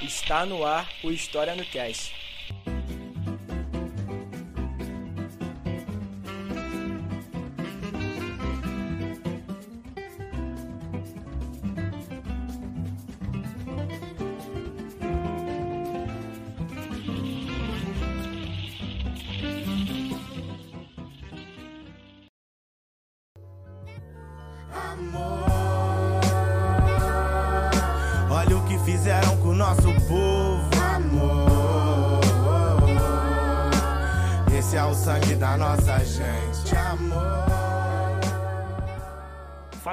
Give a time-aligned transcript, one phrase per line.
[0.00, 2.12] Está no ar o História no Cast.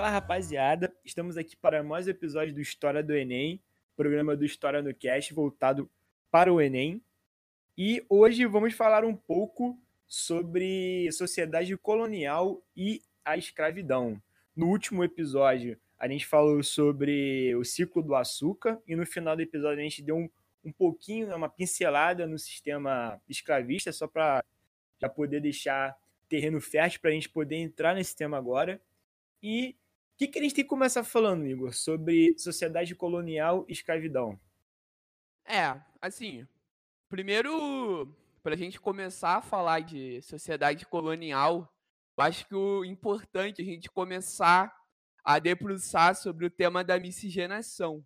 [0.03, 0.93] Rapaziada.
[1.05, 3.61] Estamos aqui para mais um episódio do História do Enem,
[3.95, 5.89] programa do História no Cast voltado
[6.29, 7.01] para o Enem.
[7.77, 14.21] E hoje vamos falar um pouco sobre sociedade colonial e a escravidão.
[14.53, 19.41] No último episódio, a gente falou sobre o ciclo do açúcar e no final do
[19.41, 20.29] episódio a gente deu um,
[20.63, 24.43] um pouquinho, uma pincelada no sistema escravista, só para
[24.99, 25.95] já poder deixar
[26.27, 28.81] terreno fértil para a gente poder entrar nesse tema agora.
[29.41, 29.75] E
[30.15, 34.39] o que, que a gente tem que começar falando, Igor, sobre sociedade colonial e escravidão?
[35.43, 36.47] É, assim,
[37.09, 38.07] primeiro,
[38.41, 41.69] para a gente começar a falar de sociedade colonial,
[42.17, 44.73] eu acho que o importante é a gente começar
[45.21, 48.01] a debruçar sobre o tema da miscigenação.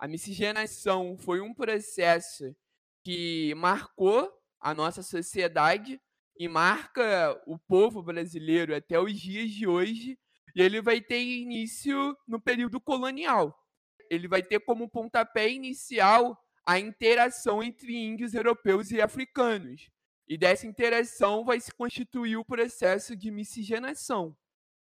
[0.00, 2.56] A miscigenação foi um processo
[3.04, 6.00] que marcou a nossa sociedade
[6.36, 10.18] e marca o povo brasileiro até os dias de hoje
[10.56, 13.54] e ele vai ter início no período colonial.
[14.10, 16.34] Ele vai ter como pontapé inicial
[16.64, 19.90] a interação entre índios europeus e africanos.
[20.26, 24.34] E dessa interação vai se constituir o processo de miscigenação.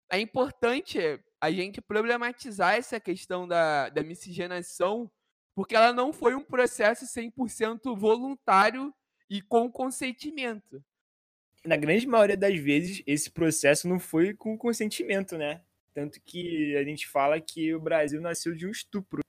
[0.08, 1.00] É importante
[1.40, 5.10] a gente problematizar essa questão da, da miscigenação,
[5.52, 8.94] porque ela não foi um processo 100% voluntário
[9.28, 10.80] e com consentimento
[11.66, 15.62] na grande maioria das vezes, esse processo não foi com consentimento, né?
[15.92, 19.22] Tanto que a gente fala que o Brasil nasceu de um estupro.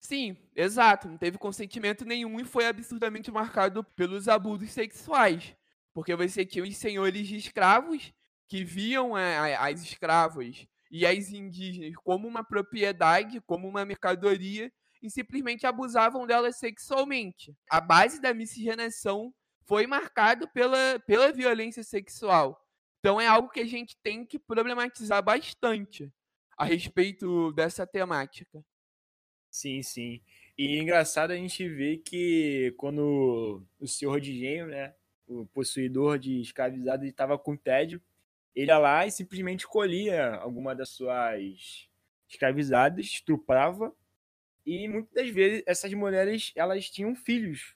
[0.00, 1.08] Sim, exato.
[1.08, 5.56] Não teve consentimento nenhum e foi absurdamente marcado pelos abusos sexuais.
[5.92, 8.12] Porque você tinha os senhores de escravos
[8.48, 14.72] que viam as escravas e as indígenas como uma propriedade, como uma mercadoria,
[15.02, 17.56] e simplesmente abusavam delas sexualmente.
[17.70, 19.32] A base da miscigenação
[19.66, 22.64] foi marcado pela, pela violência sexual.
[23.00, 26.10] Então é algo que a gente tem que problematizar bastante
[26.56, 28.64] a respeito dessa temática.
[29.50, 30.22] Sim, sim.
[30.56, 34.94] E é engraçado a gente ver que quando o senhor de engenho, né,
[35.26, 38.00] o possuidor de escravizado, estava com tédio,
[38.54, 41.88] ele ia lá e simplesmente colhia alguma das suas
[42.28, 43.94] escravizadas, estuprava,
[44.64, 47.75] e muitas das vezes essas mulheres elas tinham filhos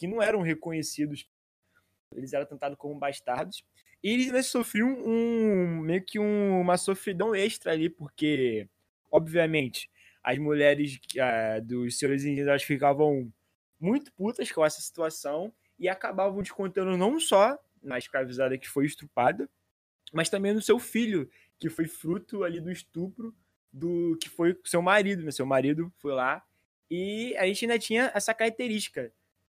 [0.00, 1.28] que não eram reconhecidos.
[2.16, 3.62] Eles eram tratados como bastardos.
[4.02, 8.66] E eles né, sofriam um, meio que um, uma sofridão extra ali, porque,
[9.12, 9.90] obviamente,
[10.24, 13.30] as mulheres uh, dos senhores indígenas ficavam
[13.78, 19.50] muito putas com essa situação e acabavam descontando não só na escravizada que foi estrupada,
[20.14, 23.34] mas também no seu filho, que foi fruto ali do estupro
[23.70, 25.30] do que foi seu marido, né?
[25.30, 26.42] Seu marido foi lá
[26.90, 29.12] e a gente ainda tinha essa característica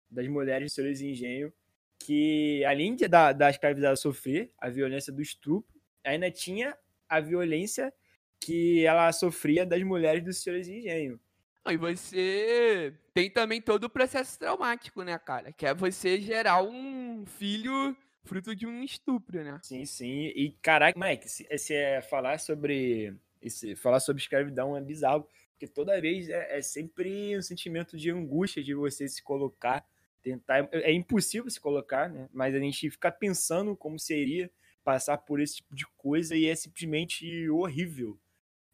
[0.10, 1.54] das mulheres de senhores engenho
[2.00, 5.74] que além de, da, da escravizada sofrer a violência do estupro,
[6.04, 6.78] ainda tinha
[7.10, 7.94] a violência
[8.40, 11.20] que ela sofria das mulheres dos senhores de engenho.
[11.68, 15.52] E você tem também todo o processo traumático, né, cara?
[15.52, 19.60] Que é você gerar um filho fruto de um estupro, né?
[19.64, 20.28] Sim, sim.
[20.36, 25.68] E caraca, Mike, se, se é falar sobre esse, falar sobre escravidão é bizarro, porque
[25.68, 29.84] toda vez é, é sempre um sentimento de angústia de você se colocar
[30.26, 30.68] tentar.
[30.72, 32.28] É, é impossível se colocar, né?
[32.34, 34.52] Mas a gente fica pensando como seria
[34.84, 38.20] passar por esse tipo de coisa e é simplesmente horrível.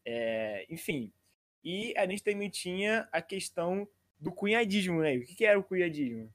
[0.05, 1.11] É, enfim.
[1.63, 3.87] E a gente também tinha a questão
[4.19, 5.17] do cunhadismo, né?
[5.17, 6.33] O que, que era o cunhadismo?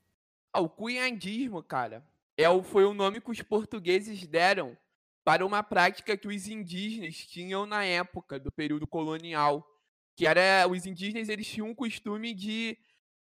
[0.53, 2.05] Ah, o cunhadismo, cara,
[2.37, 4.77] é o, foi o nome que os portugueses deram
[5.25, 9.67] para uma prática que os indígenas tinham na época do período colonial,
[10.15, 12.79] que era os indígenas eles tinham o costume de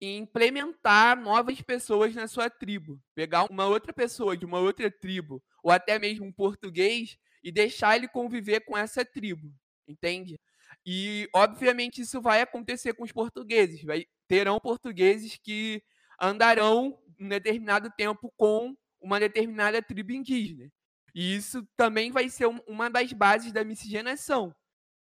[0.06, 3.00] implementar novas pessoas na sua tribo.
[3.16, 7.96] Pegar uma outra pessoa de uma outra tribo, ou até mesmo um português, e deixar
[7.96, 9.54] ele conviver com essa tribo.
[9.88, 10.40] Entende?
[10.86, 13.84] E, obviamente, isso vai acontecer com os portugueses.
[13.84, 15.84] Vai, terão portugueses que
[16.20, 20.70] andarão um determinado tempo com uma determinada tribo indígena.
[21.14, 24.54] E isso também vai ser uma das bases da miscigenação,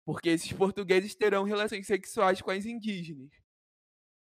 [0.05, 3.31] porque esses portugueses terão relações sexuais com as indígenas.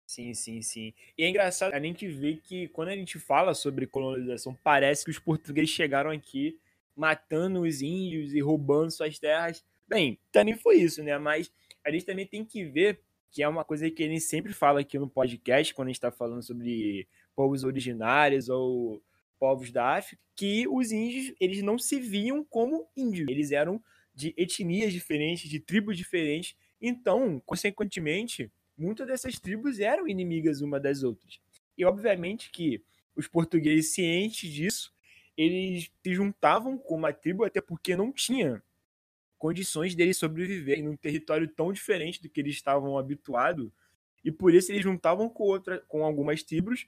[0.08, 0.94] Sim, sim, sim.
[1.18, 5.12] E é engraçado a gente ver que quando a gente fala sobre colonização, parece que
[5.12, 6.58] os portugueses chegaram aqui
[6.96, 9.64] matando os índios e roubando suas terras.
[9.86, 11.18] Bem, também foi isso, né?
[11.18, 11.52] Mas
[11.86, 14.80] a gente também tem que ver que é uma coisa que a gente sempre fala
[14.80, 17.06] aqui no podcast, quando a gente está falando sobre
[17.36, 19.04] povos originários ou
[19.38, 23.28] povos da África, que os índios eles não se viam como índios.
[23.30, 23.84] Eles eram
[24.16, 26.56] de etnias diferentes, de tribos diferentes.
[26.82, 31.40] Então, consequentemente, muitas dessas tribos eram inimigas uma das outras.
[31.78, 32.84] E obviamente que
[33.16, 34.94] os portugueses cientes disso,
[35.36, 38.62] eles se juntavam com uma tribo até porque não tinha
[39.38, 43.70] condições deles sobreviverem num território tão diferente do que eles estavam habituados.
[44.24, 46.88] E por isso eles juntavam com outra, com algumas tribos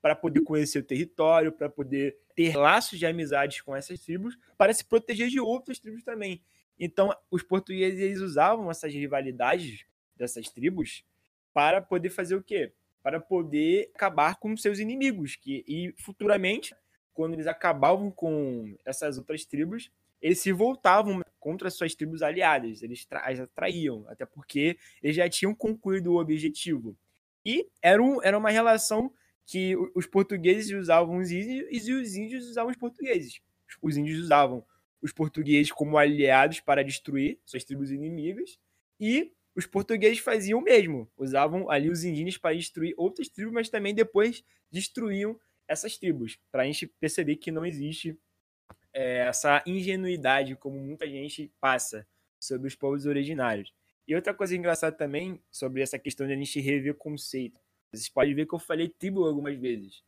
[0.00, 4.72] para poder conhecer o território, para poder ter laços de amizades com essas tribos, para
[4.72, 6.42] se proteger de outras tribos também.
[6.78, 9.84] Então, os portugueses eles usavam essas rivalidades
[10.16, 11.04] dessas tribos
[11.52, 12.72] para poder fazer o quê?
[13.02, 15.36] Para poder acabar com seus inimigos.
[15.36, 16.74] Que, e futuramente,
[17.12, 22.82] quando eles acabavam com essas outras tribos, eles se voltavam contra suas tribos aliadas.
[22.82, 26.96] Eles as atraíam, até porque eles já tinham concluído o objetivo.
[27.44, 29.10] E era, um, era uma relação
[29.46, 33.40] que os portugueses usavam os índios e os índios usavam os portugueses.
[33.82, 34.64] Os índios usavam
[35.02, 38.58] os portugueses como aliados para destruir suas tribos inimigas
[39.00, 43.68] e os portugueses faziam o mesmo, usavam ali os indígenas para destruir outras tribos, mas
[43.68, 48.18] também depois destruíam essas tribos, para a gente perceber que não existe
[48.92, 52.06] é, essa ingenuidade como muita gente passa
[52.38, 53.72] sobre os povos originários.
[54.06, 57.60] E outra coisa engraçada também sobre essa questão de a gente rever conceito.
[57.92, 60.02] Vocês podem ver que eu falei tribo algumas vezes,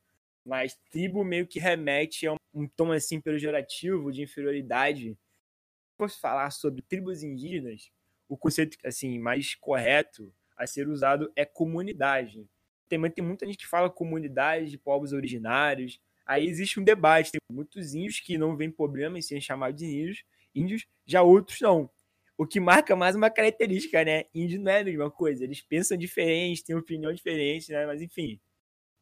[0.44, 5.10] mas tribo meio que remete a um tom assim pejorativo de inferioridade.
[5.10, 7.90] Se fosse falar sobre tribos indígenas,
[8.32, 12.48] o conceito assim mais correto a ser usado é comunidade.
[12.88, 16.00] Também tem muita gente que fala comunidade de povos originários.
[16.24, 17.30] Aí existe um debate.
[17.30, 20.24] Tem muitos índios que não vêem problema em serem chamados de índios,
[20.54, 21.90] índios, já outros não.
[22.38, 24.24] O que marca mais uma característica, né?
[24.34, 25.44] Índio não é a mesma coisa.
[25.44, 27.84] Eles pensam diferente, têm opinião diferente, né?
[27.84, 28.40] Mas enfim.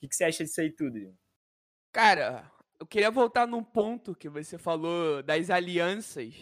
[0.02, 1.16] O que, você acha disso aí tudo?
[1.92, 6.34] Cara, eu queria voltar num ponto que você falou das alianças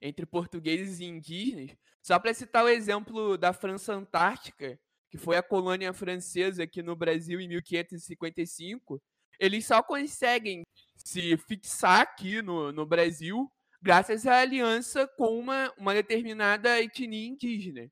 [0.00, 1.76] entre portugueses e indígenas,
[2.06, 4.78] só para citar o exemplo da França Antártica,
[5.10, 9.02] que foi a colônia francesa aqui no Brasil em 1555,
[9.40, 10.62] eles só conseguem
[10.94, 13.50] se fixar aqui no, no Brasil
[13.82, 17.90] graças à aliança com uma, uma determinada etnia indígena.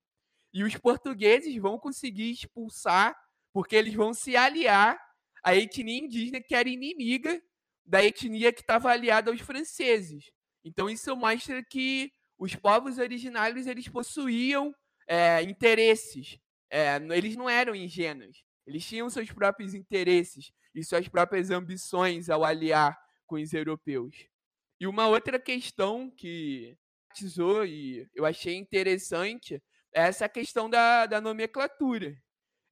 [0.52, 3.16] E os portugueses vão conseguir expulsar,
[3.52, 4.97] porque eles vão se aliar
[5.42, 7.42] à etnia indígena que era inimiga
[7.85, 10.30] da etnia que estava aliada aos franceses.
[10.64, 14.75] Então isso mostra que os povos originários eles possuíam
[15.09, 16.38] é, interesses.
[16.71, 18.45] É, eles não eram ingênuos.
[18.67, 24.26] Eles tinham seus próprios interesses e suas próprias ambições ao aliar com os europeus.
[24.81, 26.76] E uma outra questão que
[27.14, 29.62] tesouro e eu achei interessante
[29.95, 32.17] é essa questão da, da nomenclatura.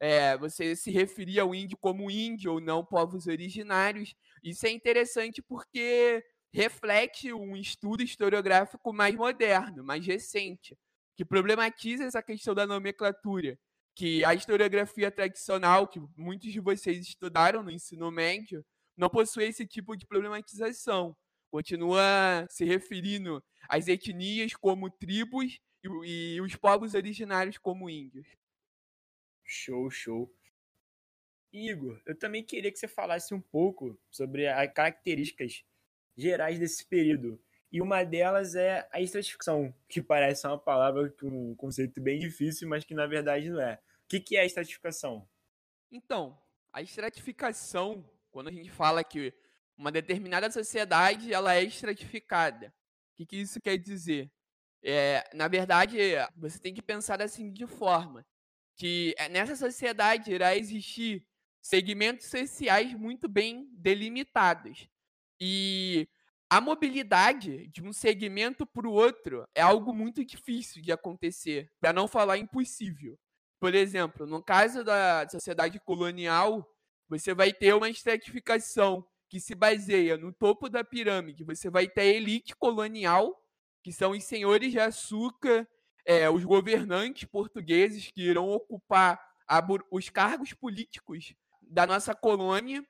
[0.00, 4.14] É, você se referir ao índio como índio ou não povos originários.
[4.42, 10.78] Isso é interessante porque reflete um estudo historiográfico mais moderno, mais recente,
[11.16, 13.58] que problematiza essa questão da nomenclatura,
[13.94, 18.64] que a historiografia tradicional, que muitos de vocês estudaram no ensino médio,
[18.96, 21.16] não possui esse tipo de problematização.
[21.50, 28.26] Continua se referindo às etnias como tribos e, e os povos originários como índios.
[29.44, 30.34] Show, show.
[31.52, 35.62] Igor, eu também queria que você falasse um pouco sobre as características
[36.16, 37.40] gerais desse período.
[37.70, 42.84] E uma delas é a estratificação, que parece uma palavra um conceito bem difícil, mas
[42.84, 43.80] que na verdade não é.
[44.04, 45.26] O que é a estratificação?
[45.90, 46.38] Então,
[46.70, 49.32] a estratificação, quando a gente fala que
[49.76, 54.30] uma determinada sociedade ela é estratificada, o que, que isso quer dizer?
[54.82, 55.96] É, na verdade,
[56.36, 58.26] você tem que pensar da seguinte forma,
[58.76, 61.26] que é, nessa sociedade irá existir
[61.60, 64.88] segmentos sociais muito bem delimitados.
[65.44, 66.08] E
[66.48, 71.92] a mobilidade de um segmento para o outro é algo muito difícil de acontecer, para
[71.92, 73.18] não falar impossível.
[73.58, 76.64] Por exemplo, no caso da sociedade colonial,
[77.08, 81.42] você vai ter uma estratificação que se baseia no topo da pirâmide.
[81.42, 83.36] Você vai ter a elite colonial,
[83.82, 85.66] que são os senhores de açúcar,
[86.06, 92.86] é, os governantes portugueses que irão ocupar a, os cargos políticos da nossa colônia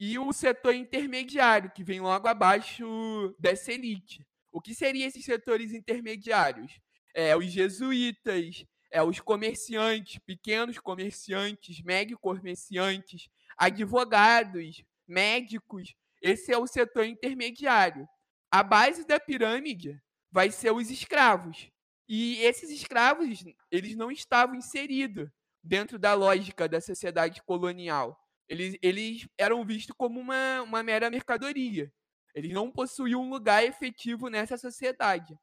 [0.00, 4.26] e o setor intermediário, que vem logo abaixo dessa elite.
[4.50, 6.80] O que seriam esses setores intermediários?
[7.14, 13.28] É, os jesuítas, é, os comerciantes, pequenos comerciantes, médio comerciantes,
[13.58, 15.94] advogados, médicos.
[16.22, 18.08] Esse é o setor intermediário.
[18.50, 20.00] A base da pirâmide
[20.32, 21.70] vai ser os escravos.
[22.08, 25.28] E esses escravos, eles não estavam inseridos
[25.62, 28.19] dentro da lógica da sociedade colonial.
[28.50, 31.90] Eles, eles eram vistos como uma, uma mera mercadoria.
[32.34, 35.38] Eles não possuíam um lugar efetivo nessa sociedade.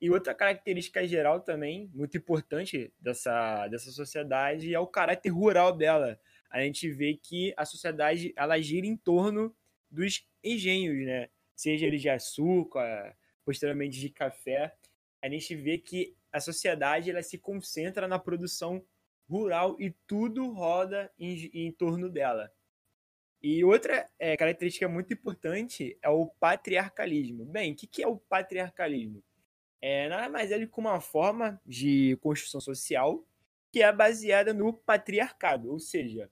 [0.00, 6.20] E outra característica geral também, muito importante dessa, dessa sociedade, é o caráter rural dela.
[6.48, 9.52] A gente vê que a sociedade ela gira em torno
[9.90, 11.28] dos engenhos, né?
[11.56, 14.72] Seja eles de açúcar, posteriormente de café.
[15.20, 18.84] A gente vê que a sociedade ela se concentra na produção
[19.28, 22.52] rural e tudo roda em, em torno dela.
[23.42, 27.44] E outra é, característica muito importante é o patriarcalismo.
[27.44, 29.22] Bem, o que, que é o patriarcalismo?
[29.80, 33.24] É nada mais é do que uma forma de construção social
[33.70, 36.30] que é baseada no patriarcado, ou seja,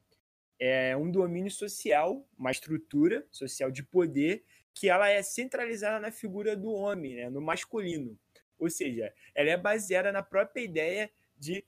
[0.58, 6.56] é um domínio social, uma estrutura social de poder que ela é centralizada na figura
[6.56, 8.18] do homem, né, no masculino.
[8.58, 11.64] Ou seja, ela é baseada na própria ideia de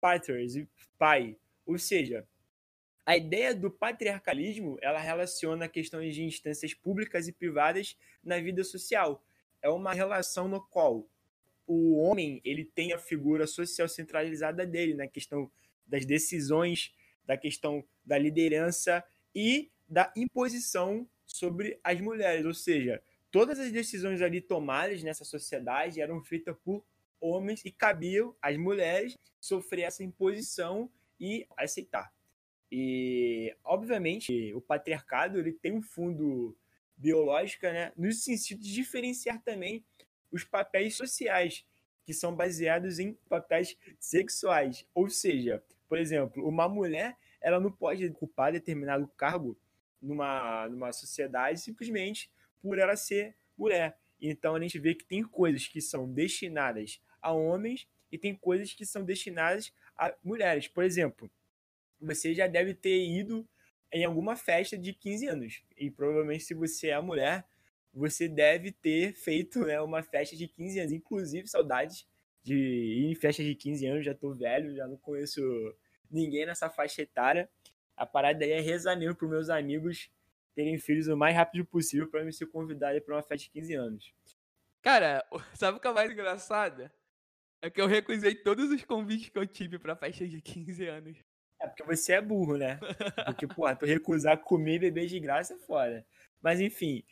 [0.00, 0.66] patriarchs,
[0.98, 1.36] pai.
[1.66, 2.26] Ou seja,
[3.04, 9.22] a ideia do patriarcalismo, ela relaciona questões de instâncias públicas e privadas na vida social.
[9.62, 11.08] É uma relação no qual
[11.66, 15.50] o homem, ele tem a figura social centralizada dele, na questão
[15.86, 16.92] das decisões,
[17.24, 19.04] da questão da liderança
[19.34, 26.00] e da imposição sobre as mulheres, ou seja, todas as decisões ali tomadas nessa sociedade
[26.00, 26.84] eram feitas por
[27.20, 32.12] homens e cabiam às mulheres sofrer essa imposição e aceitar.
[32.70, 36.56] E, obviamente, o patriarcado ele tem um fundo
[36.96, 39.84] biológico, né, no sentido de diferenciar também
[40.30, 41.64] os papéis sociais,
[42.04, 44.86] que são baseados em papéis sexuais.
[44.94, 49.58] Ou seja, por exemplo, uma mulher ela não pode ocupar determinado cargo
[50.00, 53.98] numa, numa sociedade simplesmente por ela ser mulher.
[54.20, 58.72] Então a gente vê que tem coisas que são destinadas a homens e tem coisas
[58.72, 60.66] que são destinadas a mulheres.
[60.68, 61.30] Por exemplo,
[62.00, 63.48] você já deve ter ido
[63.92, 65.62] em alguma festa de 15 anos.
[65.76, 67.44] E provavelmente, se você é mulher,
[67.92, 70.92] você deve ter feito né, uma festa de 15 anos.
[70.92, 72.06] Inclusive, saudades
[72.42, 74.04] de ir em festa de 15 anos.
[74.04, 75.40] Já tô velho, já não conheço
[76.10, 77.48] ninguém nessa faixa etária.
[77.96, 80.10] A parada aí é rezar mesmo para meus amigos
[80.54, 83.74] terem filhos o mais rápido possível para me ser convidado para uma festa de 15
[83.74, 84.14] anos.
[84.82, 85.24] Cara,
[85.54, 86.90] sabe o que é mais engraçado?
[87.62, 91.18] É que eu recusei todos os convites que eu tive pra festa de 15 anos.
[91.60, 92.78] É porque você é burro, né?
[93.26, 96.06] Porque, pô, tu recusar comer e beber de graça é foda.
[96.40, 97.04] Mas enfim,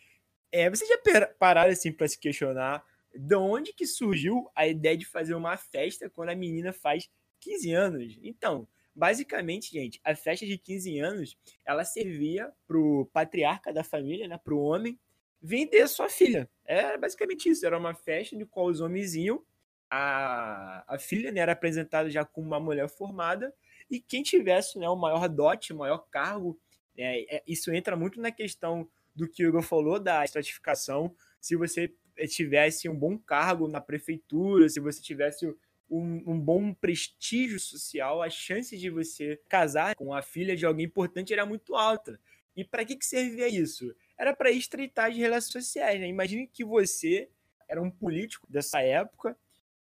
[0.50, 0.98] é, você já
[1.38, 2.82] pararam assim pra se questionar
[3.14, 7.72] de onde que surgiu a ideia de fazer uma festa quando a menina faz 15
[7.72, 8.18] anos?
[8.22, 14.38] Então, basicamente, gente, a festa de 15 anos, ela servia pro patriarca da família, né,
[14.38, 14.98] pro homem,
[15.42, 16.48] vender sua filha.
[16.64, 17.66] Era basicamente isso.
[17.66, 19.44] Era uma festa de qual os homens iam.
[19.90, 23.54] A, a filha né, era apresentada já como uma mulher formada.
[23.90, 26.58] E quem tivesse né, o maior dote, o maior cargo,
[26.96, 31.14] é, é, isso entra muito na questão do que o Hugo falou da estratificação.
[31.40, 31.92] Se você
[32.28, 35.46] tivesse um bom cargo na prefeitura, se você tivesse
[35.90, 40.86] um, um, bom prestígio social, a chance de você casar com a filha de alguém
[40.86, 42.20] importante era muito alta.
[42.56, 43.94] E para que, que servia isso?
[44.16, 46.00] Era para estreitar as relações sociais.
[46.00, 46.08] Né?
[46.08, 47.28] Imagine que você
[47.68, 49.36] era um político dessa época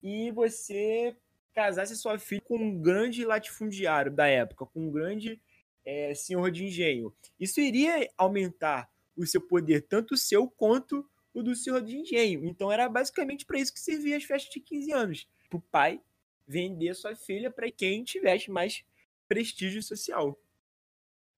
[0.02, 1.16] e você
[1.54, 5.42] casasse sua filha com um grande latifundiário da época, com um grande
[5.86, 7.14] é, senhor de engenho.
[7.40, 12.46] Isso iria aumentar o seu poder, tanto o seu quanto o do senhor de engenho.
[12.46, 16.02] Então era basicamente para isso que servia as festas de 15 anos pro pai
[16.48, 18.84] vender sua filha para quem tivesse mais
[19.28, 20.40] prestígio social.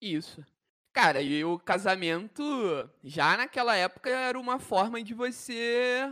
[0.01, 0.45] Isso.
[0.93, 2.43] Cara, e o casamento,
[3.03, 6.11] já naquela época, era uma forma de você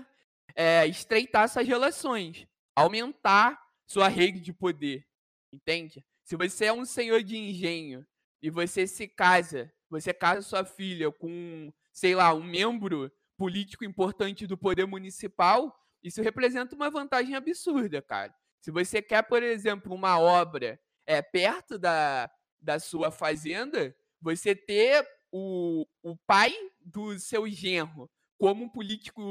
[0.59, 5.07] é, estreitar essas relações, aumentar sua rede de poder,
[5.53, 6.05] entende?
[6.25, 8.05] Se você é um senhor de engenho
[8.41, 14.45] e você se casa, você casa sua filha com, sei lá, um membro político importante
[14.45, 15.73] do poder municipal,
[16.03, 18.35] isso representa uma vantagem absurda, cara.
[18.59, 25.07] Se você quer, por exemplo, uma obra é, perto da, da sua fazenda, você ter
[25.31, 29.21] o, o pai do seu genro como um político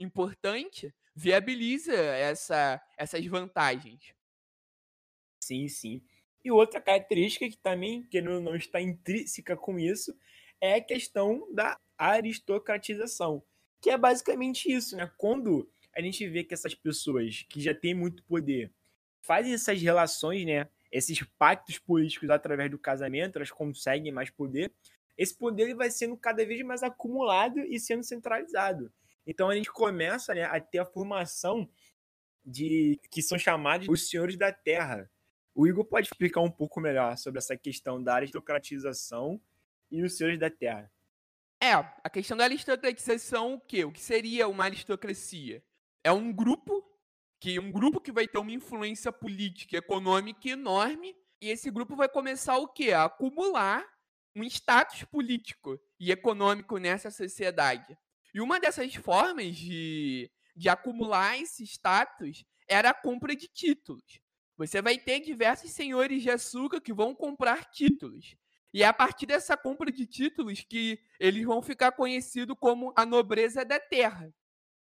[0.00, 4.12] importante viabiliza essa, essas vantagens.
[5.40, 6.02] Sim, sim.
[6.44, 10.14] E outra característica que também que não está intrínseca com isso
[10.60, 13.42] é a questão da aristocratização,
[13.80, 15.10] que é basicamente isso, né?
[15.16, 18.72] Quando a gente vê que essas pessoas que já têm muito poder
[19.20, 20.68] fazem essas relações, né?
[20.90, 24.72] Esses pactos políticos através do casamento, elas conseguem mais poder.
[25.18, 28.90] Esse poder vai sendo cada vez mais acumulado e sendo centralizado.
[29.26, 31.68] Então a gente começa né, a ter a formação
[32.44, 35.10] de que são chamados os senhores da terra.
[35.54, 39.40] O Igor pode explicar um pouco melhor sobre essa questão da aristocratização
[39.90, 40.90] e os senhores da terra.
[41.60, 43.84] É, a questão da aristocratização, o quê?
[43.84, 45.62] O que seria uma aristocracia?
[46.08, 46.84] é um grupo
[47.40, 51.94] que um grupo que vai ter uma influência política e econômica enorme e esse grupo
[51.94, 52.92] vai começar o quê?
[52.92, 53.84] A acumular
[54.38, 57.98] um status político e econômico nessa sociedade.
[58.32, 64.20] E uma dessas formas de, de acumular esse status era a compra de títulos.
[64.56, 68.36] Você vai ter diversos senhores de açúcar que vão comprar títulos.
[68.72, 73.06] E é a partir dessa compra de títulos que eles vão ficar conhecidos como a
[73.06, 74.32] nobreza da terra.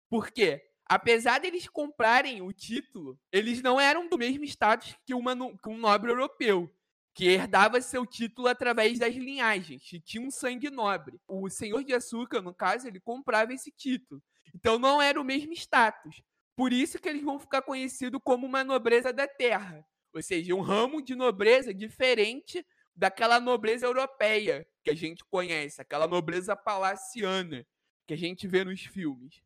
[0.09, 0.67] Por quê?
[0.87, 5.77] apesar deles comprarem o título, eles não eram do mesmo status que, uma, que um
[5.77, 6.73] nobre europeu,
[7.17, 11.19] que herdava seu título através das linhagens, que tinha um sangue nobre.
[11.27, 14.21] O senhor de açúcar, no caso, ele comprava esse título.
[14.53, 16.21] Então não era o mesmo status.
[16.55, 19.83] Por isso que eles vão ficar conhecidos como uma nobreza da terra.
[20.13, 22.63] Ou seja, um ramo de nobreza diferente
[22.95, 27.65] daquela nobreza europeia que a gente conhece, aquela nobreza palaciana
[28.05, 29.41] que a gente vê nos filmes.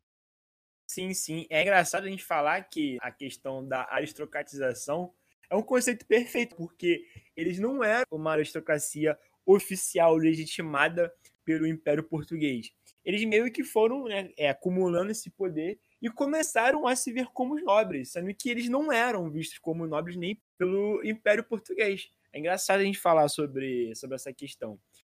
[0.86, 1.46] Sim, sim.
[1.48, 5.14] É engraçado a gente falar que a questão da aristocratização
[5.52, 11.12] é um conceito perfeito, porque eles não eram uma aristocracia oficial legitimada
[11.44, 12.72] pelo Império Português.
[13.04, 17.60] Eles meio que foram né, é, acumulando esse poder e começaram a se ver como
[17.60, 22.10] nobres, sendo que eles não eram vistos como nobres nem pelo Império Português.
[22.32, 24.78] É engraçado a gente falar sobre, sobre essa questão.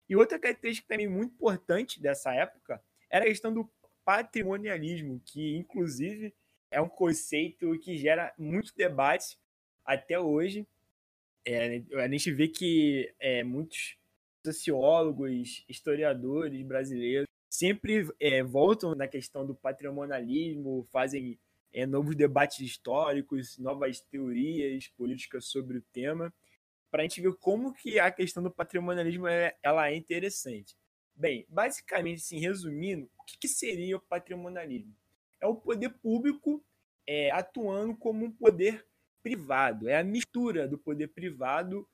[0.09, 3.69] E outra característica também muito importante dessa época era a questão do
[4.03, 6.33] patrimonialismo, que inclusive
[6.69, 9.37] é um conceito que gera muito debate
[9.85, 10.67] até hoje.
[11.45, 13.97] É, a gente vê que é, muitos
[14.45, 21.39] sociólogos, historiadores brasileiros sempre é, voltam na questão do patrimonialismo, fazem
[21.71, 26.33] é, novos debates históricos, novas teorias políticas sobre o tema,
[26.89, 30.75] para a gente ver como que a questão do patrimonialismo é, ela é interessante.
[31.15, 34.95] Bem, basicamente, assim, resumindo, o que, que seria o patrimonialismo?
[35.39, 36.63] É o poder público
[37.05, 38.85] é, atuando como um poder
[39.23, 39.89] privado.
[39.89, 41.87] É a mistura do poder privado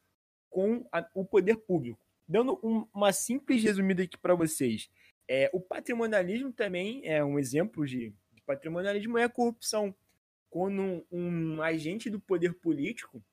[0.50, 2.00] com a, o poder público.
[2.28, 4.90] Dando um, uma simples resumida aqui para vocês.
[5.28, 9.96] É, o patrimonialismo também é um exemplo de, de patrimonialismo é a corrupção.
[10.50, 13.24] Quando um, um agente do poder político,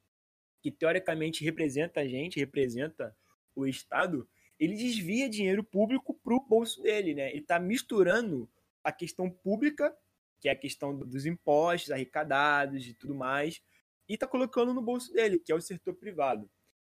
[0.63, 3.17] que teoricamente representa a gente, representa
[3.55, 4.29] o Estado,
[4.59, 7.31] ele desvia dinheiro público para o bolso dele, né?
[7.31, 8.49] Ele está misturando
[8.83, 9.97] a questão pública,
[10.41, 13.63] que é a questão dos impostos arrecadados e tudo mais,
[14.09, 16.51] e está colocando no bolso dele, que é o setor privado.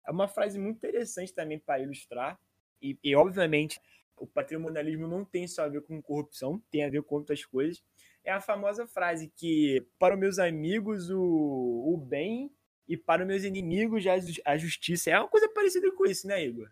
[0.06, 2.39] É uma frase muito interessante também para ilustrar,
[2.82, 3.80] e, e obviamente
[4.15, 7.84] o patrimonialismo não tem só a ver com corrupção, tem a ver com outras coisas.
[8.24, 12.52] É a famosa frase que, para os meus amigos, o, o bem
[12.88, 14.04] e para os meus inimigos,
[14.46, 15.12] a justiça.
[15.12, 16.70] É uma coisa parecida com isso, né, Igor?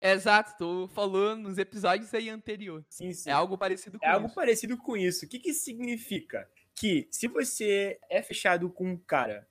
[0.00, 2.84] Exato, tu falou nos episódios aí anterior.
[2.88, 3.30] Sim, sim.
[3.30, 4.12] É algo parecido com é isso.
[4.12, 5.24] É algo parecido com isso.
[5.24, 6.48] O que, que significa?
[6.76, 9.48] Que se você é fechado com um cara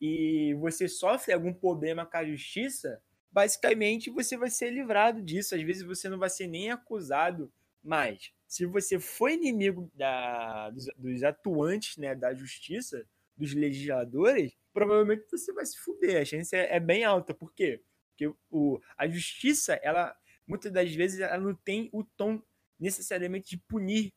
[0.00, 5.54] e você sofre algum problema com a justiça, basicamente você vai ser livrado disso.
[5.54, 7.50] Às vezes você não vai ser nem acusado,
[7.82, 13.06] mas se você foi inimigo da, dos, dos atuantes né, da justiça,
[13.36, 16.20] dos legisladores, provavelmente você vai se fuder.
[16.20, 17.32] A chance é, é bem alta.
[17.32, 17.82] Por quê?
[18.10, 22.42] Porque o, a justiça, ela muitas das vezes ela não tem o tom
[22.78, 24.12] necessariamente de punir,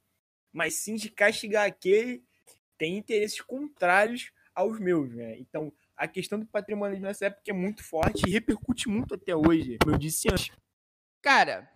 [0.52, 2.24] mas sim de castigar aquele
[2.77, 5.37] tem interesses contrários aos meus, né?
[5.37, 9.77] Então, a questão do patrimonialismo nessa época é muito forte e repercute muito até hoje,
[9.81, 10.51] como eu disse antes.
[11.21, 11.71] Cara,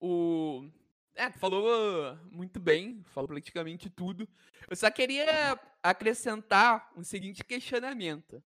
[0.00, 0.68] o.
[1.16, 4.28] É, falou muito bem, falou praticamente tudo.
[4.68, 8.42] Eu só queria acrescentar um seguinte questionamento.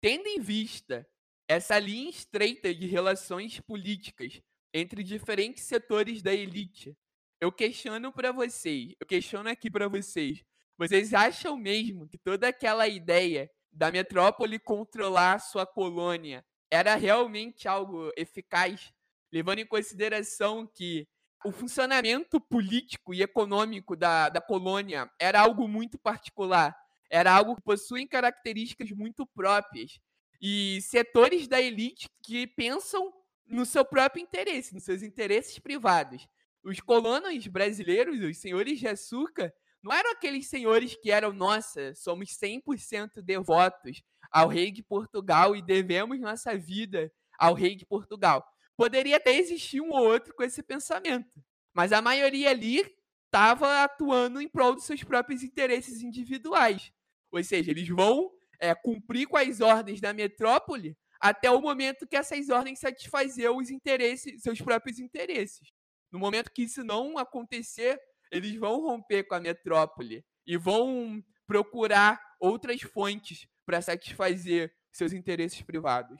[0.00, 1.06] Tendo em vista
[1.48, 4.40] essa linha estreita de relações políticas
[4.72, 6.96] entre diferentes setores da elite,
[7.40, 10.42] eu questiono para vocês, eu questiono aqui para vocês,
[10.78, 18.10] vocês acham mesmo que toda aquela ideia da metrópole controlar sua colônia era realmente algo
[18.16, 18.92] eficaz,
[19.32, 21.08] levando em consideração que
[21.44, 26.76] o funcionamento político e econômico da, da colônia era algo muito particular,
[27.10, 30.00] era algo que possui características muito próprias
[30.40, 33.12] e setores da elite que pensam
[33.46, 36.28] no seu próprio interesse, nos seus interesses privados.
[36.64, 39.54] Os colonos brasileiros, os senhores de açúcar,
[39.86, 45.62] não eram aqueles senhores que eram, nossa, somos 100% devotos ao rei de Portugal e
[45.62, 48.44] devemos nossa vida ao rei de Portugal.
[48.76, 51.40] Poderia até existir um ou outro com esse pensamento,
[51.72, 52.84] mas a maioria ali
[53.26, 56.92] estava atuando em prol dos seus próprios interesses individuais.
[57.30, 62.16] Ou seja, eles vão é, cumprir com as ordens da metrópole até o momento que
[62.16, 65.70] essas ordens satisfaziam os interesses, seus próprios interesses.
[66.10, 72.20] No momento que isso não acontecer, eles vão romper com a metrópole e vão procurar
[72.40, 76.18] outras fontes para satisfazer seus interesses privados.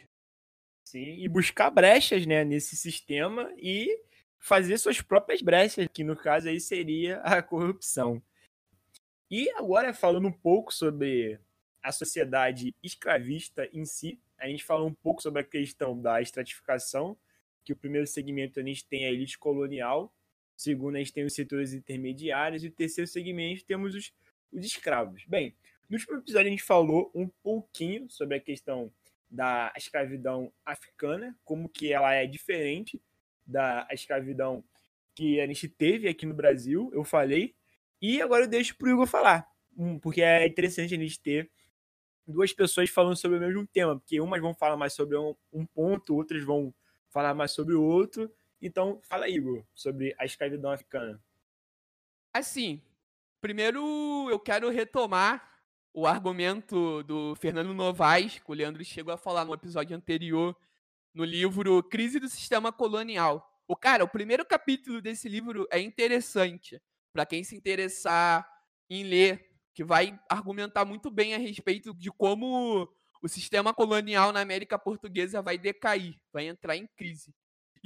[0.84, 3.88] Sim, e buscar brechas né, nesse sistema e
[4.38, 8.22] fazer suas próprias brechas, que no caso aí seria a corrupção.
[9.28, 11.40] E agora falando um pouco sobre
[11.82, 17.16] a sociedade escravista em si, a gente falou um pouco sobre a questão da estratificação,
[17.64, 20.14] que o primeiro segmento a gente tem a elite colonial,
[20.56, 24.12] segundo a gente tem os setores intermediários e o terceiro segmento temos os,
[24.52, 25.24] os escravos.
[25.26, 25.54] Bem,
[25.88, 28.92] no último episódio a gente falou um pouquinho sobre a questão
[29.30, 33.00] da escravidão africana, como que ela é diferente
[33.44, 34.64] da escravidão
[35.14, 37.54] que a gente teve aqui no Brasil, eu falei,
[38.00, 39.46] e agora eu deixo para o Igor falar,
[40.02, 41.50] porque é interessante a gente ter
[42.26, 45.64] duas pessoas falando sobre o mesmo tema, porque umas vão falar mais sobre um, um
[45.64, 46.74] ponto, outras vão
[47.08, 48.30] falar mais sobre o outro.
[48.66, 51.22] Então, fala, Igor, sobre a escravidão africana.
[52.34, 52.82] Assim,
[53.40, 55.56] primeiro eu quero retomar
[55.94, 60.54] o argumento do Fernando Novaes, que o Leandro chegou a falar no episódio anterior,
[61.14, 63.48] no livro Crise do Sistema Colonial.
[63.68, 68.46] O cara, o primeiro capítulo desse livro é interessante para quem se interessar
[68.90, 74.40] em ler que vai argumentar muito bem a respeito de como o sistema colonial na
[74.40, 77.32] América Portuguesa vai decair, vai entrar em crise.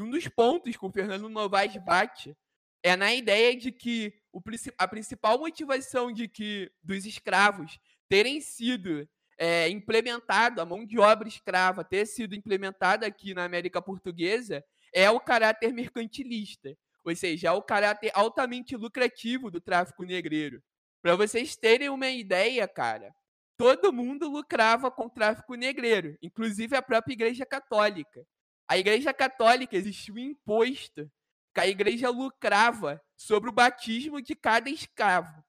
[0.01, 2.35] E um dos pontos que o Fernando Novaes bate
[2.83, 4.41] é na ideia de que o,
[4.79, 11.29] a principal motivação de que dos escravos terem sido é, implementado, a mão de obra
[11.29, 17.53] escrava ter sido implementada aqui na América Portuguesa é o caráter mercantilista, ou seja, é
[17.53, 20.63] o caráter altamente lucrativo do tráfico negreiro.
[21.03, 23.15] Para vocês terem uma ideia, cara,
[23.59, 28.27] todo mundo lucrava com tráfico negreiro, inclusive a própria Igreja Católica.
[28.71, 31.11] A Igreja Católica existia um imposto
[31.53, 35.45] que a igreja lucrava sobre o batismo de cada escravo.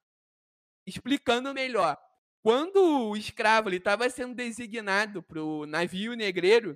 [0.88, 1.96] Explicando melhor,
[2.42, 6.76] quando o escravo estava sendo designado para o navio negreiro,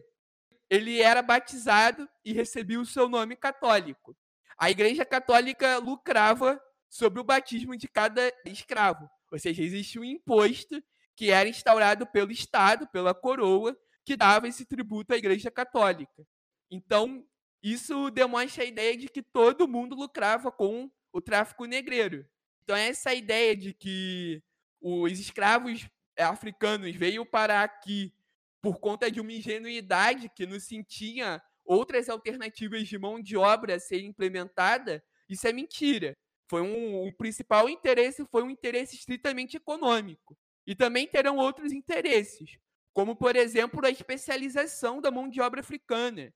[0.70, 4.16] ele era batizado e recebia o seu nome católico.
[4.56, 9.10] A Igreja Católica lucrava sobre o batismo de cada escravo.
[9.32, 10.80] Ou seja, existe um imposto
[11.16, 16.24] que era instaurado pelo Estado, pela coroa, que dava esse tributo à Igreja Católica.
[16.70, 17.26] Então,
[17.62, 22.28] isso demonstra a ideia de que todo mundo lucrava com o tráfico negreiro.
[22.64, 24.44] Então, essa ideia de que
[24.82, 28.14] os escravos africanos veio para aqui
[28.62, 33.80] por conta de uma ingenuidade que não sentia outras alternativas de mão de obra a
[33.80, 36.16] ser implementada, isso é mentira.
[36.50, 40.38] Foi um, o principal interesse foi um interesse estritamente econômico.
[40.66, 42.58] E também terão outros interesses,
[42.94, 46.34] como por exemplo a especialização da mão de obra africana.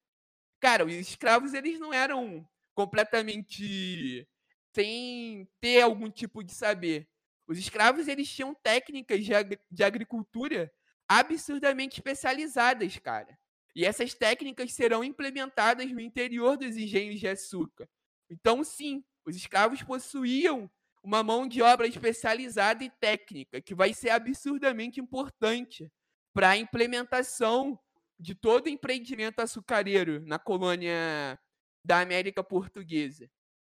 [0.60, 4.28] Cara, os escravos eles não eram completamente
[4.74, 7.08] sem ter algum tipo de saber.
[7.48, 10.72] Os escravos eles tinham técnicas de, ag de agricultura
[11.08, 13.38] absurdamente especializadas, cara.
[13.76, 17.90] E essas técnicas serão implementadas no interior dos engenhos de açúcar.
[18.30, 20.70] Então, sim, os escravos possuíam
[21.04, 25.92] uma mão de obra especializada e técnica, que vai ser absurdamente importante
[26.34, 27.80] para a implementação
[28.20, 31.40] de todo empreendimento açucareiro na colônia
[31.84, 33.30] da América Portuguesa.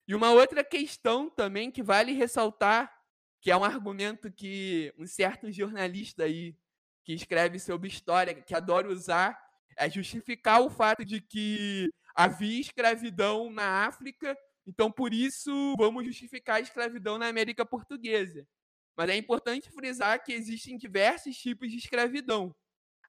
[0.08, 2.92] E uma outra questão também que vale ressaltar,
[3.40, 6.56] que é um argumento que um certo jornalista aí
[7.04, 9.38] que escreve sobre história, que adora usar,
[9.76, 14.36] é justificar o fato de que havia escravidão na África
[14.70, 18.46] então, por isso, vamos justificar a escravidão na América Portuguesa.
[18.96, 22.54] Mas é importante frisar que existem diversos tipos de escravidão.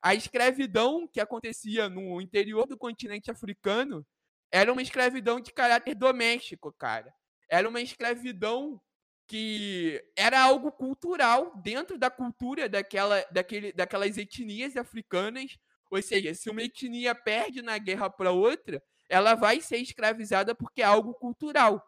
[0.01, 4.05] A escravidão que acontecia no interior do continente africano
[4.51, 7.13] era uma escravidão de caráter doméstico, cara.
[7.49, 8.81] Era uma escravidão
[9.27, 15.57] que era algo cultural dentro da cultura daquela, daquele, daquelas etnias africanas.
[15.89, 20.81] Ou seja, se uma etnia perde na guerra para outra, ela vai ser escravizada porque
[20.81, 21.85] é algo cultural.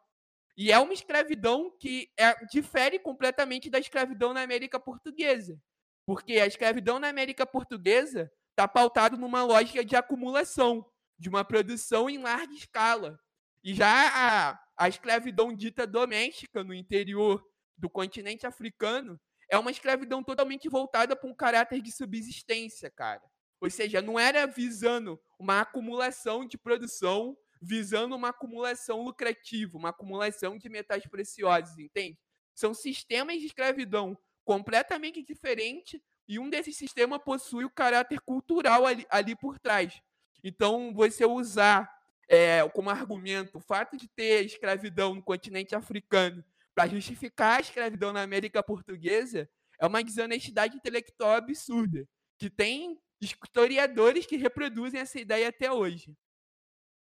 [0.55, 5.59] E é uma escravidão que é, difere completamente da escravidão na América Portuguesa.
[6.05, 10.85] Porque a escravidão na América Portuguesa está pautada numa lógica de acumulação,
[11.17, 13.19] de uma produção em larga escala.
[13.63, 17.43] E já a, a escravidão dita doméstica no interior
[17.77, 23.21] do continente africano é uma escravidão totalmente voltada para um caráter de subsistência, cara.
[23.61, 30.57] Ou seja, não era visando uma acumulação de produção, visando uma acumulação lucrativa, uma acumulação
[30.57, 32.19] de metais preciosos, entende?
[32.53, 39.05] São sistemas de escravidão completamente diferentes e um desses sistemas possui o caráter cultural ali,
[39.09, 40.01] ali por trás.
[40.43, 41.89] Então, você usar
[42.27, 48.11] é, como argumento o fato de ter escravidão no continente africano para justificar a escravidão
[48.11, 55.49] na América Portuguesa é uma desonestidade intelectual absurda, que tem historiadores que reproduzem essa ideia
[55.49, 56.15] até hoje.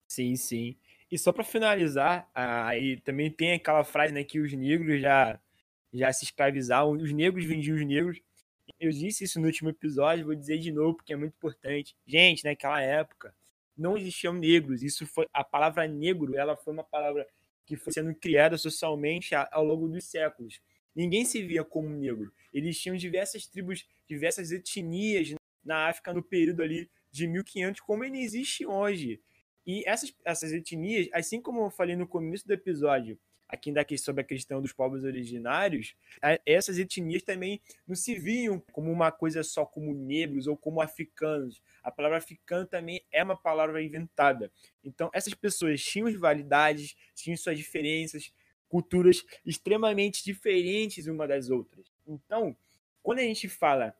[0.08, 0.78] Sim, sim.
[1.10, 5.40] E só para finalizar, aí também tem aquela frase, né, que os negros já
[5.92, 8.20] já se escravizavam, os negros vendiam os negros.
[8.80, 11.96] Eu disse isso no último episódio, vou dizer de novo porque é muito importante.
[12.06, 13.34] Gente, naquela época
[13.76, 14.82] não existiam negros.
[14.82, 17.26] Isso foi a palavra negro, ela foi uma palavra
[17.64, 20.60] que foi sendo criada socialmente ao longo dos séculos.
[20.94, 22.32] Ninguém se via como negro.
[22.52, 28.18] Eles tinham diversas tribos, diversas etnias na África no período ali de 1500, como ele
[28.18, 29.20] existe hoje.
[29.66, 34.22] E essas, essas etnias, assim como eu falei no começo do episódio, aqui daqui sobre
[34.22, 35.94] a questão dos povos originários,
[36.44, 41.62] essas etnias também não se viam como uma coisa só como negros ou como africanos.
[41.82, 44.50] A palavra africano também é uma palavra inventada.
[44.82, 48.32] Então, essas pessoas tinham rivalidades, tinham suas diferenças,
[48.68, 51.86] culturas extremamente diferentes uma das outras.
[52.06, 52.56] Então,
[53.02, 53.94] quando a gente fala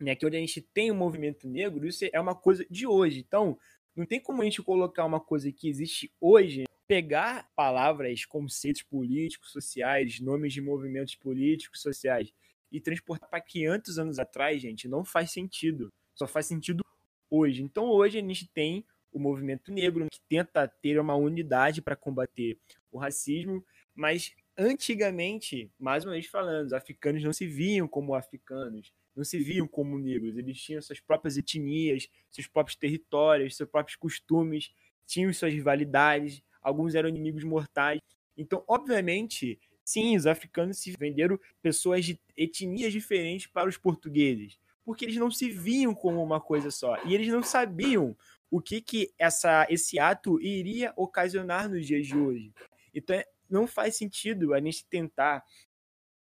[0.00, 3.20] né, que onde a gente tem um movimento negro, isso é uma coisa de hoje.
[3.26, 3.58] Então,
[3.94, 9.52] não tem como a gente colocar uma coisa que existe hoje, pegar palavras, conceitos políticos,
[9.52, 12.32] sociais, nomes de movimentos políticos, sociais,
[12.72, 15.92] e transportar para 500 anos atrás, gente, não faz sentido.
[16.14, 16.82] Só faz sentido
[17.30, 17.62] hoje.
[17.62, 22.58] Então, hoje a gente tem o movimento negro que tenta ter uma unidade para combater
[22.90, 28.92] o racismo, mas antigamente, mais uma vez falando, os africanos não se viam como africanos,
[29.14, 33.96] não se viam como negros, eles tinham suas próprias etnias, seus próprios territórios, seus próprios
[33.96, 34.72] costumes,
[35.06, 38.00] tinham suas rivalidades, alguns eram inimigos mortais.
[38.36, 45.04] Então, obviamente, sim, os africanos se venderam pessoas de etnias diferentes para os portugueses, porque
[45.04, 48.16] eles não se viam como uma coisa só, e eles não sabiam
[48.50, 52.52] o que, que essa, esse ato iria ocasionar nos dias de hoje.
[52.94, 55.42] Então, não faz sentido a gente tentar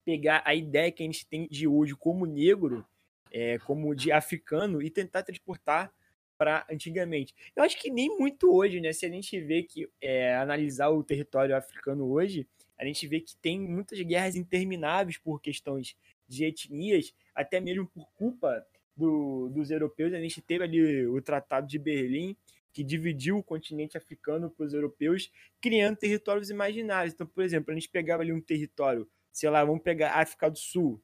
[0.04, 2.86] pegar a ideia que a gente tem de hoje como negro,
[3.30, 5.92] é, como de africano, e tentar transportar
[6.36, 7.34] para antigamente.
[7.54, 8.92] Eu acho que nem muito hoje, né?
[8.92, 12.46] Se a gente vê que é, analisar o território africano hoje,
[12.78, 18.08] a gente vê que tem muitas guerras intermináveis por questões de etnias, até mesmo por
[18.12, 18.66] culpa
[18.96, 20.12] do, dos europeus.
[20.12, 22.36] A gente teve ali o Tratado de Berlim,
[22.72, 27.14] que dividiu o continente africano para os europeus, criando territórios imaginários.
[27.14, 30.56] Então, por exemplo, a gente pegava ali um território sei lá, vamos pegar África do
[30.56, 31.02] Sul.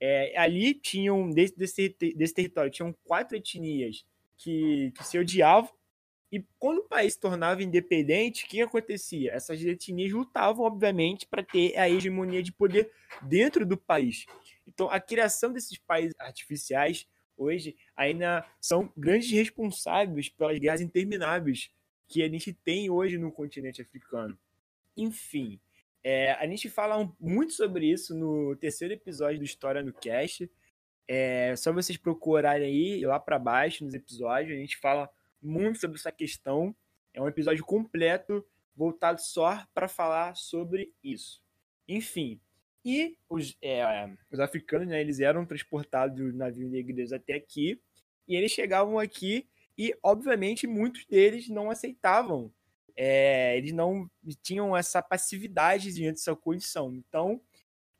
[0.00, 4.04] É, ali tinham, desse, desse, desse território, tinham quatro etnias
[4.36, 5.70] que, que se odiavam
[6.30, 9.32] E quando o país se tornava independente, o que acontecia?
[9.32, 12.90] Essas etnias lutavam, obviamente, para ter a hegemonia de poder
[13.22, 14.26] dentro do país.
[14.66, 21.70] Então, a criação desses países artificiais hoje ainda são grandes responsáveis pelas guerras intermináveis
[22.08, 24.38] que a gente tem hoje no continente africano.
[24.96, 25.60] Enfim,
[26.02, 30.50] é, a gente fala muito sobre isso no terceiro episódio do História no Cast.
[31.06, 34.56] É só vocês procurarem aí lá para baixo nos episódios.
[34.56, 35.10] A gente fala
[35.42, 36.74] muito sobre essa questão.
[37.12, 41.42] É um episódio completo voltado só para falar sobre isso.
[41.86, 42.40] Enfim,
[42.84, 47.80] e os, é, os africanos, né, eles eram transportados do navio negreiros até aqui,
[48.28, 52.52] e eles chegavam aqui e, obviamente, muitos deles não aceitavam,
[52.96, 54.08] é, eles não
[54.42, 56.94] tinham essa passividade diante dessa condição.
[56.94, 57.40] Então,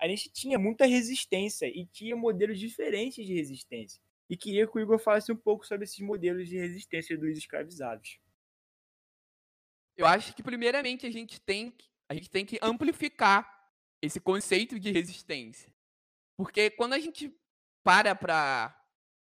[0.04, 3.98] a gente tinha muita resistência e tinha modelos diferentes de resistência.
[4.28, 8.18] E queria que o Igor falasse um pouco sobre esses modelos de resistência dos escravizados.
[9.96, 11.74] Eu acho que, primeiramente, a gente tem,
[12.06, 13.50] a gente tem que amplificar
[14.02, 15.72] esse conceito de resistência.
[16.36, 17.34] Porque quando a gente
[17.82, 18.78] para para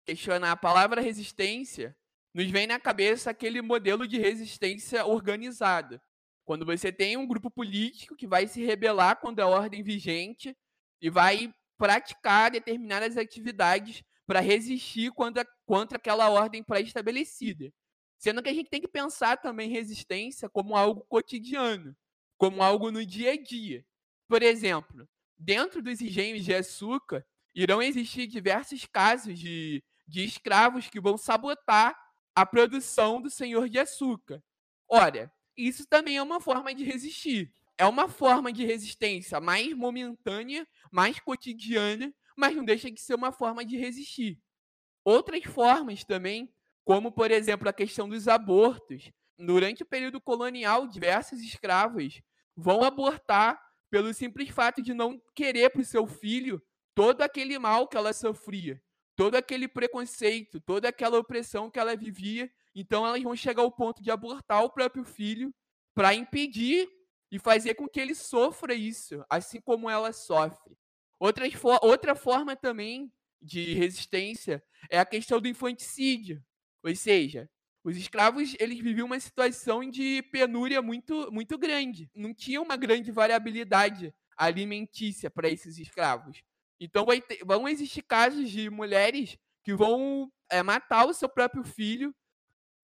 [0.05, 1.97] questionar a palavra resistência,
[2.35, 6.03] nos vem na cabeça aquele modelo de resistência organizada.
[6.45, 10.55] Quando você tem um grupo político que vai se rebelar contra a ordem vigente
[11.01, 17.73] e vai praticar determinadas atividades para resistir contra, contra aquela ordem pré-estabelecida.
[18.19, 21.95] Sendo que a gente tem que pensar também resistência como algo cotidiano,
[22.37, 23.85] como algo no dia a dia.
[24.27, 31.01] Por exemplo, dentro dos engenhos de açúcar, irão existir diversos casos de, de escravos que
[31.01, 31.97] vão sabotar
[32.35, 34.43] a produção do senhor de açúcar.
[34.89, 37.53] Ora, isso também é uma forma de resistir.
[37.79, 43.33] É uma forma de resistência mais momentânea, mais cotidiana, mas não deixa de ser uma
[43.33, 44.39] forma de resistir.
[45.05, 46.53] Outras formas também,
[46.85, 49.11] como por exemplo a questão dos abortos.
[49.39, 52.23] Durante o período colonial, diversos escravos
[52.57, 53.61] vão abortar
[53.91, 56.62] pelo simples fato de não querer para o seu filho
[56.95, 58.83] todo aquele mal que ela sofria,
[59.15, 62.51] todo aquele preconceito, toda aquela opressão que ela vivia.
[62.75, 65.55] Então elas vão chegar ao ponto de abortar o próprio filho
[65.95, 66.89] para impedir
[67.31, 70.77] e fazer com que ele sofra isso, assim como ela sofre.
[71.19, 71.45] Outra,
[71.83, 76.43] outra forma também de resistência é a questão do infanticídio.
[76.83, 77.51] Ou seja,
[77.83, 82.11] os escravos, eles viviam uma situação de penúria muito, muito grande.
[82.15, 86.43] Não tinha uma grande variabilidade alimentícia para esses escravos.
[86.81, 92.15] Então ter, vão existir casos de mulheres que vão é, matar o seu próprio filho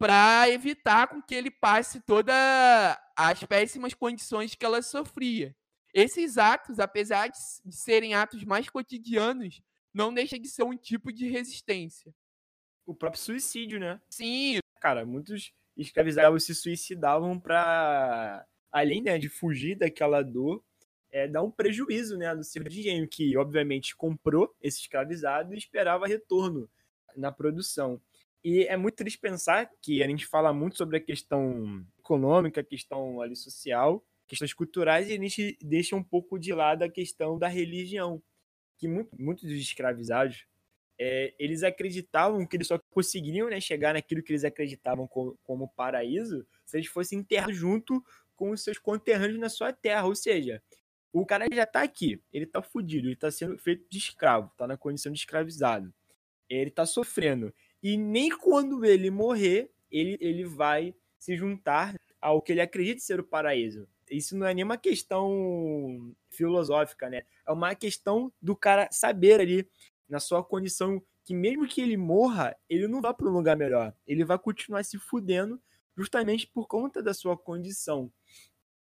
[0.03, 2.35] para evitar com que ele passe todas
[3.17, 5.55] as péssimas condições que ela sofria.
[5.95, 7.39] Esses atos, apesar de
[7.71, 9.63] serem atos mais cotidianos,
[9.95, 12.13] não deixa de ser um tipo de resistência.
[12.85, 14.01] O próprio suicídio, né?
[14.11, 20.65] Sim, cara, muitos escravizados se suicidavam para além né, de fugir daquela dor,
[21.13, 26.09] é, dar um prejuízo né, no de engenho, que obviamente comprou esse escravizado e esperava
[26.09, 26.69] retorno
[27.17, 28.03] na produção.
[28.45, 32.65] E é muito triste pensar que a gente fala muito sobre a questão econômica, a
[32.65, 37.39] questão ali social, questões culturais, e a gente deixa um pouco de lado a questão
[37.39, 38.23] da religião,
[38.77, 40.47] que muito, muitos dos escravizados
[40.99, 45.69] é, eles acreditavam que eles só conseguiriam né, chegar naquilo que eles acreditavam como, como
[45.69, 48.05] paraíso se eles fossem enterrados junto
[48.37, 50.07] com os seus conterrâneos na sua terra.
[50.07, 50.63] Ou seja,
[51.13, 54.67] o cara já está aqui, ele está fudido, ele está sendo feito de escravo, está
[54.67, 55.93] na condição de escravizado.
[56.49, 57.53] Ele está sofrendo.
[57.83, 63.21] E nem quando ele morrer, ele, ele vai se juntar ao que ele acredita ser
[63.21, 63.89] o paraíso.
[64.11, 67.23] Isso não é nenhuma questão filosófica, né?
[67.47, 69.69] É uma questão do cara saber ali
[70.09, 73.95] na sua condição que mesmo que ele morra, ele não vai para um lugar melhor.
[74.07, 75.61] Ele vai continuar se fudendo
[75.97, 78.13] justamente por conta da sua condição.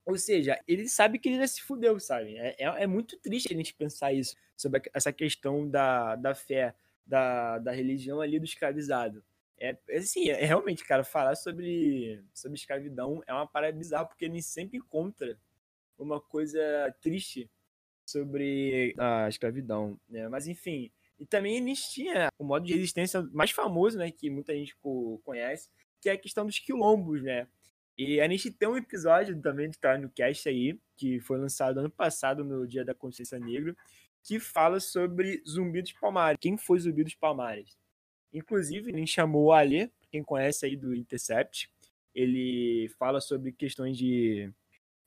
[0.04, 2.36] Ou seja, ele sabe que ele já se fudeu, sabe?
[2.36, 6.74] É, é, é muito triste a gente pensar isso, sobre essa questão da, da fé,
[7.06, 9.24] da, da religião ali do escravizado.
[9.58, 14.40] É, assim, é, realmente, cara, falar sobre, sobre escravidão é uma parada bizarra, porque ele
[14.40, 15.38] sempre encontra
[15.98, 16.58] uma coisa
[17.02, 17.50] triste
[18.06, 20.28] sobre a escravidão, né?
[20.28, 24.54] Mas, enfim, e também eles tinham o modo de resistência mais famoso, né, que muita
[24.54, 24.74] gente
[25.22, 25.68] conhece,
[26.00, 27.46] que é a questão dos quilombos, né?
[27.98, 31.80] E a gente tem um episódio também que tá no cast aí, que foi lançado
[31.80, 33.76] ano passado, no Dia da Consciência Negra,
[34.22, 36.38] que fala sobre Zumbi dos Palmares.
[36.40, 37.78] Quem foi Zumbi dos Palmares?
[38.32, 41.70] Inclusive, gente chamou o Alê, quem conhece aí do Intercept.
[42.14, 44.52] Ele fala sobre questões de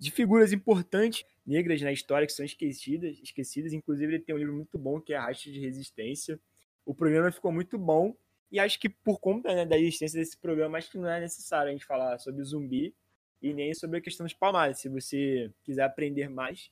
[0.04, 3.72] de figuras importantes negras na história que são esquecidas, esquecidas.
[3.72, 6.38] Inclusive, ele tem um livro muito bom que é Racha de Resistência.
[6.86, 8.14] O programa ficou muito bom
[8.52, 11.70] E acho que por conta né, da existência desse programa, acho que não é necessário
[11.70, 12.94] a gente falar sobre zumbi
[13.42, 14.80] e nem sobre a questão dos palmares.
[14.80, 16.70] Se você quiser aprender mais,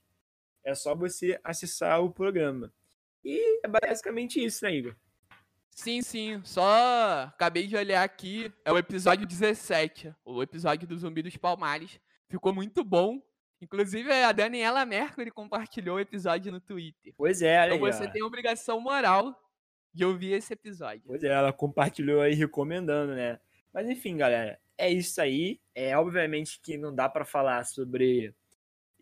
[0.64, 2.74] é só você acessar o programa.
[3.24, 4.96] E é basicamente isso, né, Igor?
[5.70, 6.42] Sim, sim.
[6.44, 8.52] Só acabei de olhar aqui.
[8.66, 10.14] É o episódio 17.
[10.26, 12.00] O episódio do Zumbi dos Palmares.
[12.28, 13.22] Ficou muito bom.
[13.62, 17.14] Inclusive, a Daniela Mercury compartilhou o episódio no Twitter.
[17.16, 19.36] Pois é, Então você tem obrigação moral
[19.94, 21.04] de ouvir esse episódio.
[21.06, 23.40] Pois é, ela compartilhou aí recomendando, né?
[23.74, 25.62] Mas enfim, galera, é isso aí.
[25.76, 28.34] É obviamente que não dá para falar sobre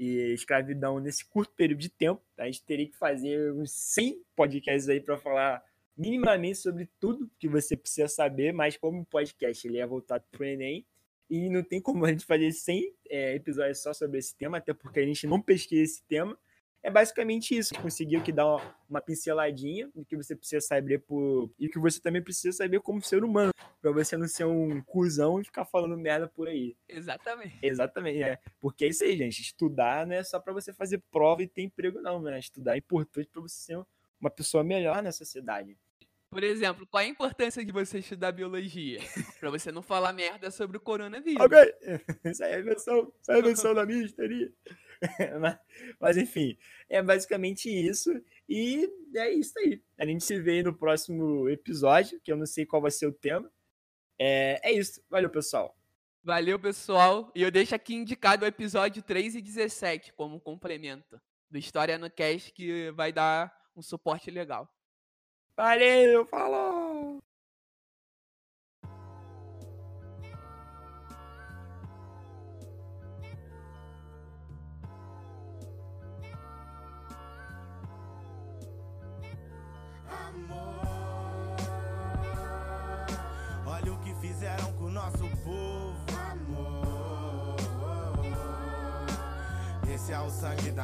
[0.06, 2.22] escravidão nesse curto período de tempo.
[2.38, 5.64] A gente teria que fazer uns 100 podcasts aí para falar
[5.97, 10.41] minimamente sobre tudo que você precisa saber, mas como o podcast ele é voltado para
[10.41, 10.86] o Enem,
[11.30, 14.74] e não tem como a gente fazer 100 é, episódios só sobre esse tema, até
[14.74, 16.38] porque a gente não pesquisa esse tema.
[16.82, 17.73] É basicamente isso.
[17.75, 21.51] Conseguiu que dar uma, uma, pinceladinha do que você precisa saber por.
[21.59, 23.51] E que você também precisa saber como ser humano.
[23.82, 26.75] Pra você não ser um cuzão e ficar falando merda por aí.
[26.88, 27.59] Exatamente.
[27.61, 28.39] Exatamente, é.
[28.59, 29.41] Porque é isso aí, gente.
[29.41, 32.39] Estudar não é só pra você fazer prova e ter emprego, não, né?
[32.39, 33.86] Estudar é importante pra você ser
[34.19, 35.77] uma pessoa melhor na sociedade.
[36.30, 38.99] Por exemplo, qual é a importância de você estudar biologia?
[39.39, 41.43] pra você não falar merda sobre o coronavírus.
[41.43, 41.57] Ok,
[42.25, 44.51] isso aí é a invenção, isso é a invenção da minha histeria.
[46.00, 46.58] mas, enfim,
[46.89, 48.12] é basicamente isso.
[48.47, 49.82] E é isso aí.
[49.97, 53.14] A gente se vê no próximo episódio, que eu não sei qual vai ser o
[53.14, 53.52] tema.
[54.18, 55.02] É, é isso.
[55.10, 55.76] Valeu, pessoal.
[56.24, 57.32] Valeu, pessoal.
[57.34, 61.20] E eu deixo aqui indicado o episódio 3 e 17 como complemento
[61.50, 64.70] do História no Cast, que vai dar um suporte legal.
[65.56, 66.88] Valeu, falou!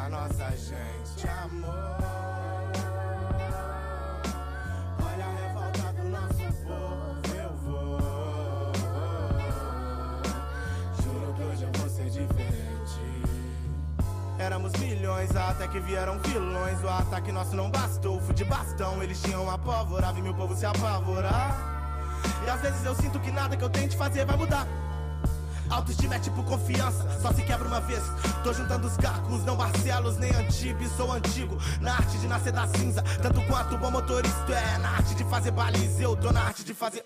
[0.10, 1.28] Nossa gente.
[1.44, 1.96] Amor.
[14.38, 16.84] Éramos milhões, até que vieram vilões.
[16.84, 19.02] O ataque nosso não bastou, fui de bastão.
[19.02, 21.58] Eles tinham a pólvora, vi meu povo se apavorar.
[22.46, 24.68] E às vezes eu sinto que nada que eu tente fazer vai mudar.
[25.70, 28.04] Autoestima é tipo confiança, só se quebra uma vez.
[28.44, 31.58] Tô juntando os cacos, não Barcelos nem Antibes, sou antigo.
[31.82, 34.78] Na arte de nascer da cinza, tanto quanto bom motorista é.
[34.78, 37.04] Na arte de fazer baliza, eu tô na arte de fazer.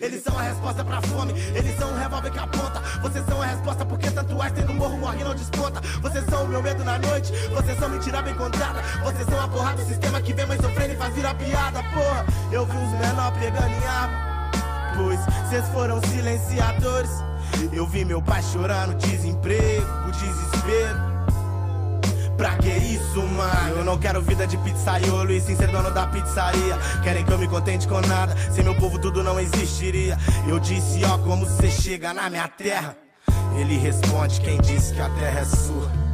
[0.00, 2.80] Eles são a resposta pra fome, eles são o revólver que aponta.
[3.00, 5.80] Vocês são a resposta porque tanto tem no morro morre não desponta.
[6.00, 8.82] Vocês são o meu medo na noite, vocês são mentira bem contada.
[9.04, 12.26] Vocês são a porra do sistema que vem mais sofrendo e faz virar piada, porra.
[12.50, 14.50] Eu vi os menor pegando em arma,
[14.96, 17.33] pois vocês foram silenciadores.
[17.72, 21.14] Eu vi meu pai chorando, desemprego, o desespero.
[22.36, 23.76] Pra que isso, mano?
[23.76, 26.76] Eu não quero vida de pizzaiolo e sim ser dono da pizzaria.
[27.02, 30.18] Querem que eu me contente com nada, sem meu povo tudo não existiria.
[30.48, 32.96] Eu disse, ó, como você chega na minha terra.
[33.56, 36.13] Ele responde, quem disse que a terra é sua.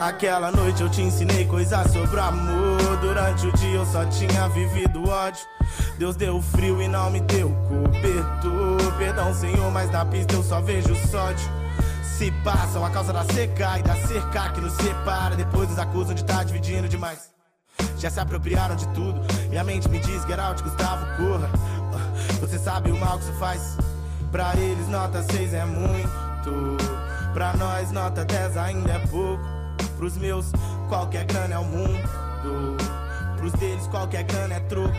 [0.00, 2.96] Aquela noite eu te ensinei coisas sobre amor.
[3.02, 5.44] Durante o dia eu só tinha vivido ódio.
[5.98, 8.96] Deus deu frio e não me deu cobertor.
[8.96, 11.46] Perdão, Senhor, mas na pista eu só vejo sódio.
[12.02, 15.36] Se passam a causa da seca e da cerca que nos separa.
[15.36, 17.28] Depois nos acusam de estar tá dividindo demais.
[17.98, 19.20] Já se apropriaram de tudo.
[19.50, 21.50] Minha mente me diz, get out, Gustavo, corra.
[22.40, 23.76] Você sabe o mal que isso faz.
[24.32, 26.78] Pra eles, nota 6 é muito.
[27.34, 29.59] Pra nós, nota 10 ainda é pouco.
[30.00, 30.46] Pros meus,
[30.88, 32.08] qualquer grana é o mundo.
[33.36, 34.96] Pros deles, qualquer grana é troco.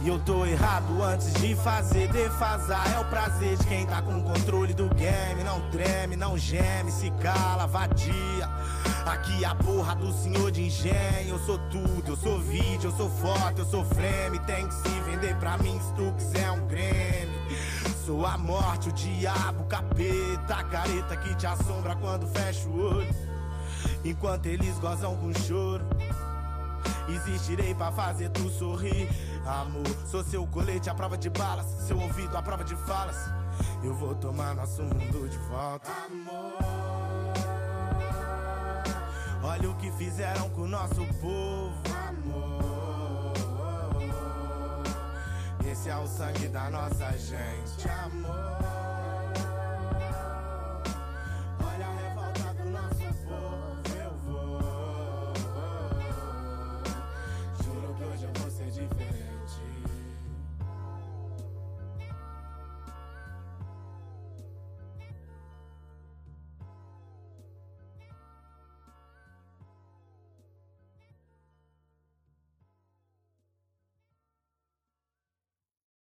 [0.00, 2.88] E eu tô errado antes de fazer defasar.
[2.94, 5.42] É o prazer de quem tá com o controle do game.
[5.42, 8.48] Não treme, não geme, se cala, vadia.
[9.04, 11.30] Aqui a porra do senhor de engenho.
[11.30, 14.38] Eu sou tudo, eu sou vídeo, eu sou foto, eu sou frame.
[14.46, 17.40] Tem que se vender pra mim se tu quiser um Grêmio.
[18.04, 22.98] Sou a morte, o diabo, o capeta, a careta que te assombra quando fecha o
[22.98, 23.25] olho.
[24.04, 25.84] Enquanto eles gozam com choro
[27.08, 29.08] Existirei pra fazer tu sorrir.
[29.46, 33.16] Amor, sou seu colete à prova de balas Seu ouvido à prova de falas.
[33.82, 35.90] Eu vou tomar nosso mundo de volta.
[36.06, 36.56] Amor.
[39.42, 41.74] Olha o que fizeram com o nosso povo.
[42.08, 43.32] Amor.
[45.70, 47.88] Esse é o sangue da nossa gente.
[47.88, 48.75] Amor